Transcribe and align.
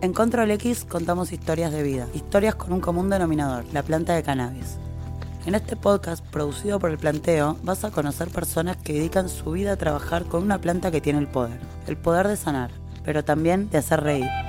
En 0.00 0.12
Control 0.12 0.48
X 0.52 0.84
contamos 0.84 1.32
historias 1.32 1.72
de 1.72 1.82
vida, 1.82 2.06
historias 2.14 2.54
con 2.54 2.72
un 2.72 2.80
común 2.80 3.10
denominador, 3.10 3.64
la 3.72 3.82
planta 3.82 4.14
de 4.14 4.22
cannabis. 4.22 4.76
En 5.44 5.56
este 5.56 5.74
podcast, 5.74 6.24
producido 6.24 6.78
por 6.78 6.90
el 6.90 6.98
planteo, 6.98 7.56
vas 7.64 7.82
a 7.82 7.90
conocer 7.90 8.28
personas 8.28 8.76
que 8.76 8.92
dedican 8.92 9.28
su 9.28 9.50
vida 9.50 9.72
a 9.72 9.76
trabajar 9.76 10.26
con 10.26 10.44
una 10.44 10.60
planta 10.60 10.92
que 10.92 11.00
tiene 11.00 11.18
el 11.18 11.26
poder, 11.26 11.58
el 11.88 11.96
poder 11.96 12.28
de 12.28 12.36
sanar, 12.36 12.70
pero 13.04 13.24
también 13.24 13.70
de 13.70 13.78
hacer 13.78 14.00
reír. 14.00 14.47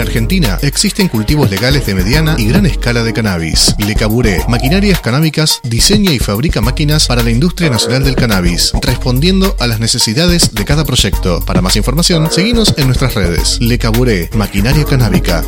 En 0.00 0.06
Argentina 0.06 0.58
existen 0.62 1.08
cultivos 1.08 1.50
legales 1.50 1.84
de 1.84 1.94
mediana 1.94 2.34
y 2.38 2.48
gran 2.48 2.64
escala 2.64 3.02
de 3.02 3.12
cannabis. 3.12 3.74
Le 3.86 3.94
Caburé, 3.94 4.38
Maquinarias 4.48 5.02
Canábicas, 5.02 5.60
diseña 5.62 6.10
y 6.10 6.18
fabrica 6.18 6.62
máquinas 6.62 7.06
para 7.06 7.22
la 7.22 7.30
industria 7.30 7.68
nacional 7.68 8.02
del 8.02 8.16
cannabis, 8.16 8.72
respondiendo 8.80 9.54
a 9.60 9.66
las 9.66 9.78
necesidades 9.78 10.54
de 10.54 10.64
cada 10.64 10.86
proyecto. 10.86 11.44
Para 11.44 11.60
más 11.60 11.76
información, 11.76 12.32
seguinos 12.32 12.72
en 12.78 12.86
nuestras 12.86 13.14
redes. 13.14 13.60
Le 13.60 13.76
Caburé, 13.76 14.30
Maquinaria 14.32 14.86
Canábica. 14.86 15.42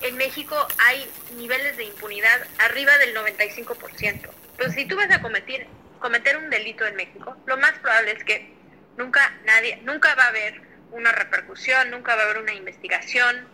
En 0.00 0.16
México 0.16 0.56
hay 0.78 1.06
niveles 1.36 1.76
de 1.76 1.84
impunidad 1.84 2.40
arriba 2.58 2.92
del 2.96 3.14
95%. 3.14 4.30
Entonces, 4.52 4.74
si 4.74 4.86
tú 4.86 4.96
vas 4.96 5.10
a 5.10 5.20
cometer, 5.20 5.66
cometer 6.00 6.38
un 6.38 6.48
delito 6.48 6.86
en 6.86 6.96
México, 6.96 7.36
lo 7.44 7.58
más 7.58 7.72
probable 7.80 8.12
es 8.12 8.24
que 8.24 8.50
nunca 8.96 9.20
nadie, 9.44 9.78
nunca 9.84 10.14
va 10.14 10.24
a 10.24 10.28
haber 10.28 10.71
una 10.92 11.12
repercusión, 11.12 11.90
nunca 11.90 12.14
va 12.14 12.22
a 12.22 12.24
haber 12.24 12.38
una 12.38 12.52
investigación 12.52 13.48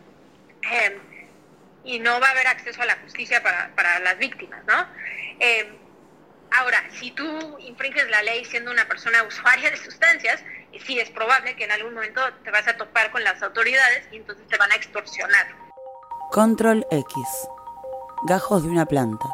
em, 0.63 0.95
y 1.85 1.99
no 2.01 2.21
va 2.21 2.29
a 2.29 2.31
haber 2.33 2.47
acceso 2.49 2.83
a 2.83 2.87
la 2.87 2.97
justicia 2.97 3.43
para, 3.43 3.75
para 3.75 3.99
las 4.01 4.19
víctimas, 4.19 4.63
¿no? 4.67 4.87
Em, 5.39 5.67
ahora, 6.51 6.85
si 6.93 7.11
tú 7.13 7.59
infringes 7.61 8.09
la 8.11 8.23
ley 8.23 8.45
siendo 8.45 8.71
una 8.71 8.87
persona 8.87 9.23
usuaria 9.23 9.71
de 9.71 9.77
sustancias, 9.77 10.43
sí 10.85 11.01
es 11.01 11.11
probable 11.11 11.57
que 11.57 11.65
en 11.65 11.73
algún 11.73 11.95
momento 11.95 12.21
te 12.45 12.51
vas 12.51 12.67
a 12.69 12.77
topar 12.77 13.11
con 13.11 13.25
las 13.25 13.43
autoridades 13.43 14.07
y 14.13 14.17
entonces 14.17 14.47
te 14.49 14.57
van 14.57 14.71
a 14.73 14.75
extorsionar. 14.75 15.47
Control 16.31 16.87
X. 16.91 17.15
Gajos 18.27 18.65
de 18.65 18.69
una 18.69 18.87
planta. 18.87 19.27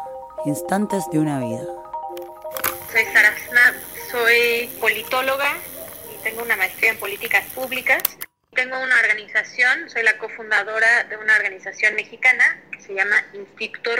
Instantes 0.45 1.05
de 1.11 1.19
una 1.19 1.41
vida. 1.41 1.65
Soy 2.93 3.05
Sarasma, 3.07 3.75
soy 4.11 4.71
politóloga 4.81 5.57
tengo 6.25 6.43
una 6.43 6.57
maestría 6.57 6.91
en 6.91 6.97
políticas 6.97 7.45
públicas. 7.55 8.03
Tengo 8.55 8.81
una 8.81 8.99
organización, 8.99 9.91
soy 9.91 10.03
la 10.03 10.17
cofundadora 10.19 11.05
de 11.05 11.17
una 11.17 11.37
organización 11.37 11.95
mexicana 11.95 12.63
que 12.73 12.81
se 12.81 12.95
llama 12.95 13.17
Instituto 13.35 13.91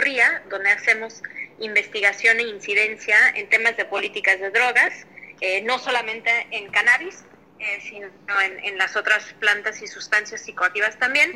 donde 0.49 0.71
hacemos 0.71 1.21
investigación 1.59 2.39
e 2.39 2.43
incidencia 2.43 3.17
en 3.35 3.47
temas 3.49 3.77
de 3.77 3.85
políticas 3.85 4.39
de 4.39 4.49
drogas, 4.49 5.05
eh, 5.41 5.61
no 5.61 5.77
solamente 5.77 6.47
en 6.51 6.71
cannabis, 6.71 7.23
eh, 7.59 7.79
sino 7.81 8.07
en, 8.41 8.59
en 8.63 8.77
las 8.77 8.95
otras 8.95 9.23
plantas 9.39 9.81
y 9.81 9.87
sustancias 9.87 10.41
psicoactivas 10.41 10.97
también. 10.97 11.31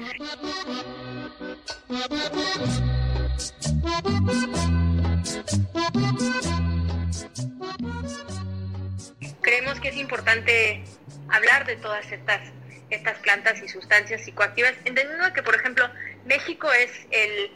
Que 9.80 9.90
es 9.90 9.98
importante 9.98 10.84
hablar 11.30 11.66
de 11.66 11.76
todas 11.78 12.12
estas, 12.12 12.42
estas 12.90 13.18
plantas 13.20 13.62
y 13.62 13.68
sustancias 13.68 14.24
psicoactivas, 14.24 14.74
entendiendo 14.86 15.32
que, 15.34 15.44
por 15.44 15.56
ejemplo, 15.56 15.90
México 16.26 16.72
es 16.72 16.92
el 17.12 17.52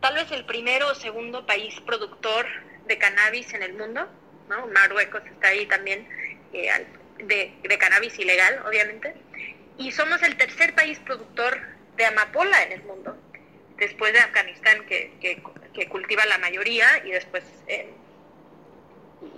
tal 0.00 0.14
vez 0.14 0.30
el 0.32 0.44
primero 0.44 0.88
o 0.88 0.94
segundo 0.94 1.46
país 1.46 1.74
productor 1.86 2.46
de 2.86 2.98
cannabis 2.98 3.54
en 3.54 3.62
el 3.62 3.72
mundo, 3.72 4.06
¿no? 4.50 4.66
Marruecos 4.66 5.22
está 5.24 5.48
ahí 5.48 5.64
también 5.64 6.06
eh, 6.52 6.68
de, 7.18 7.54
de, 7.62 7.78
cannabis 7.78 8.18
ilegal, 8.18 8.62
obviamente, 8.66 9.14
y 9.78 9.90
somos 9.92 10.22
el 10.22 10.36
tercer 10.36 10.74
país 10.74 10.98
productor 10.98 11.58
de 11.96 12.04
amapola 12.04 12.62
en 12.64 12.72
el 12.72 12.82
mundo, 12.82 13.16
después 13.78 14.12
de 14.12 14.18
Afganistán, 14.18 14.84
que, 14.86 15.12
que, 15.22 15.42
que 15.72 15.88
cultiva 15.88 16.26
la 16.26 16.36
mayoría, 16.36 16.86
y 17.06 17.12
después 17.12 17.42
eh, 17.66 17.88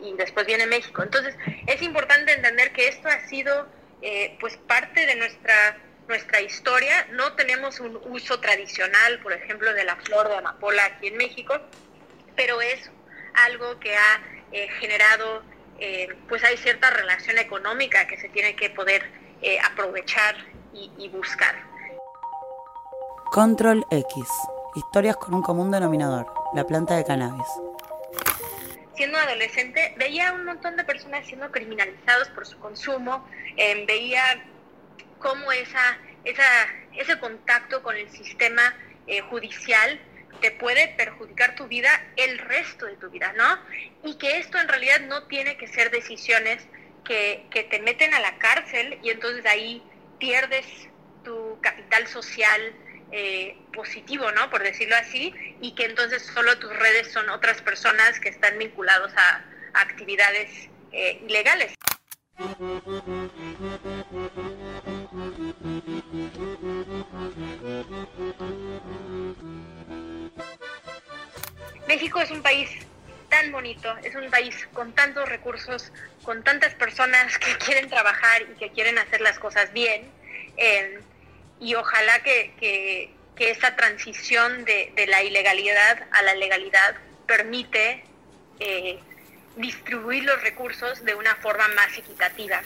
y 0.03 0.15
después 0.15 0.47
viene 0.47 0.67
México. 0.67 1.03
Entonces, 1.03 1.35
es 1.67 1.83
importante 1.83 2.33
entender 2.33 2.73
que 2.73 2.89
esto 2.89 3.09
ha 3.09 3.27
sido 3.29 3.67
eh, 4.03 4.37
pues 4.41 4.57
parte 4.57 5.07
de 5.07 5.17
nuestra 5.17 5.79
nuestra 6.09 6.41
historia. 6.41 7.09
No 7.11 7.33
tenemos 7.33 7.81
un 7.81 8.01
uso 8.09 8.39
tradicional, 8.39 9.19
por 9.25 9.33
ejemplo, 9.33 9.75
de 9.75 9.83
la 9.83 9.97
flor 9.97 10.29
de 10.29 10.37
amapola 10.37 10.85
aquí 10.85 11.09
en 11.09 11.17
México, 11.17 11.55
pero 12.37 12.61
es 12.61 12.93
algo 13.35 13.81
que 13.81 13.97
ha 13.97 14.21
eh, 14.53 14.69
generado, 14.79 15.43
eh, 15.81 16.09
pues 16.29 16.45
hay 16.45 16.57
cierta 16.59 16.91
relación 16.91 17.39
económica 17.39 18.07
que 18.07 18.21
se 18.21 18.29
tiene 18.29 18.55
que 18.55 18.71
poder 18.71 19.27
aprovechar 19.65 20.37
y, 20.73 20.91
y 20.97 21.09
buscar. 21.09 21.55
Control 23.33 23.85
X. 23.91 24.25
Historias 24.77 25.17
con 25.17 25.35
un 25.35 25.43
común 25.43 25.71
denominador, 25.71 26.27
la 26.55 26.65
planta 26.65 26.97
de 26.97 27.05
cannabis 27.05 27.47
siendo 28.97 29.19
adolescente, 29.19 29.95
veía 29.97 30.33
un 30.33 30.45
montón 30.45 30.77
de 30.77 30.84
personas 30.84 31.27
siendo 31.27 31.51
criminalizados 31.51 32.29
por 32.31 32.47
su 32.47 32.59
consumo, 32.59 33.29
em, 33.57 33.87
veía 33.87 34.23
cómo 35.19 35.53
esa, 35.53 35.99
esa, 36.25 36.45
ese 36.95 37.19
contacto 37.19 37.83
con 37.83 37.97
el 37.97 38.11
sistema 38.11 38.75
eh, 39.06 39.21
judicial 39.23 40.01
te 40.41 40.51
puede 40.51 40.89
perjudicar 40.89 41.55
tu 41.55 41.67
vida 41.67 41.89
el 42.17 42.39
resto 42.39 42.87
de 42.87 42.97
tu 42.97 43.11
vida, 43.11 43.33
¿no? 43.37 43.59
Y 44.03 44.17
que 44.17 44.39
esto 44.39 44.59
en 44.59 44.69
realidad 44.69 45.01
no 45.01 45.25
tiene 45.25 45.56
que 45.56 45.67
ser 45.67 45.91
decisiones 45.91 46.67
que, 47.05 47.47
que 47.51 47.65
te 47.65 47.81
meten 47.81 48.12
a 48.12 48.21
la 48.21 48.37
cárcel 48.39 48.99
y 49.03 49.11
entonces 49.11 49.47
ahí 49.47 49.83
pierdes 50.19 50.67
tu 51.25 51.59
capital 51.61 52.06
social, 52.06 52.75
eh, 53.12 53.56
positivo, 53.72 54.31
¿no? 54.33 54.50
Por 54.50 54.62
decirlo 54.62 54.97
así, 54.97 55.33
y 55.61 55.75
que 55.75 55.84
entonces 55.84 56.22
solo 56.34 56.59
tus 56.59 56.75
redes 56.77 57.12
son 57.12 57.28
otras 57.31 57.62
personas 57.62 58.19
que 58.21 58.28
están 58.28 58.59
vinculados 58.59 59.12
a, 59.17 59.44
actividades 59.75 60.71
eh, 60.91 61.21
ilegales. 61.28 61.75
México 71.87 72.21
es 72.21 72.31
un 72.31 72.43
país 72.43 72.71
tan 73.28 73.53
bonito, 73.53 73.94
es 74.03 74.15
un 74.15 74.31
país 74.31 74.67
con 74.73 74.94
tantos 74.94 75.28
recursos, 75.28 75.93
con 76.23 76.43
tantas 76.43 76.75
personas 76.75 77.38
que 77.38 77.56
quieren 77.65 77.88
trabajar 77.88 78.43
y 78.43 78.59
que 78.59 78.71
quieren 78.71 78.99
hacer 78.99 79.21
las 79.21 79.38
cosas 79.38 79.73
bien. 79.73 80.11
Eh, 80.56 81.00
y 81.61 81.75
ojalá 81.75 82.22
que, 82.22 82.55
que, 82.59 83.50
esa 83.50 83.77
transición 83.77 84.65
de, 84.65 84.93
la 85.09 85.22
ilegalidad 85.22 86.06
a 86.11 86.22
la 86.22 86.34
legalidad 86.34 86.97
permite 87.27 88.03
eh, 88.61 88.99
distribuir 89.56 90.25
los 90.25 90.41
recursos 90.43 91.05
de 91.05 91.15
una 91.15 91.34
forma 91.37 91.69
más 91.69 91.97
equitativa. 91.99 92.62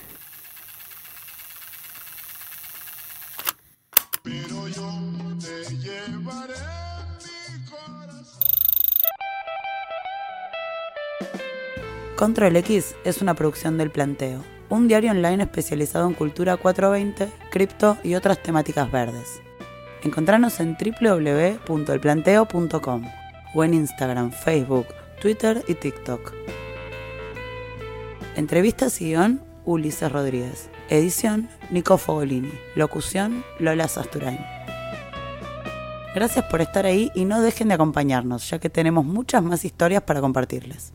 Pero 4.23 4.69
yo 4.69 5.39
te 5.41 5.77
llevaré 5.77 6.55
Control 12.17 12.55
X 12.57 12.95
es 13.05 13.23
una 13.23 13.35
producción 13.35 13.79
del 13.79 13.91
planteo 13.91 14.45
un 14.71 14.89
diario 14.89 15.11
online 15.11 15.43
especializado 15.43 16.09
en 16.09 16.15
cultura 16.15 16.57
420, 16.57 17.29
cripto 17.51 17.99
y 18.03 18.15
otras 18.15 18.43
temáticas 18.43 18.91
verdes. 18.91 19.43
Encontranos 20.03 20.59
en 20.61 20.79
www.elplanteo.com 20.79 23.03
o 23.55 23.65
en 23.65 23.75
Instagram, 23.75 24.33
Facebook, 24.33 24.87
Twitter 25.21 25.63
y 25.69 25.75
TikTok. 25.75 26.33
Entrevistas 28.37 29.03
y 29.03 29.11
guion, 29.11 29.43
Ulises 29.65 30.11
Rodríguez. 30.11 30.71
Edición, 30.89 31.49
Nico 31.71 31.99
Fogolini. 31.99 32.53
Locución, 32.75 33.45
Lola 33.59 33.89
Sasturain. 33.89 34.39
Gracias 36.15 36.45
por 36.47 36.61
estar 36.61 36.87
ahí 36.87 37.11
y 37.15 37.25
no 37.25 37.41
dejen 37.41 37.69
de 37.69 37.75
acompañarnos, 37.75 38.49
ya 38.49 38.59
que 38.59 38.71
tenemos 38.71 39.05
muchas 39.05 39.43
más 39.43 39.65
historias 39.65 40.03
para 40.03 40.21
compartirles. 40.21 40.93